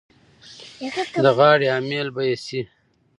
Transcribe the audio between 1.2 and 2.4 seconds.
د غاړې امېل به یې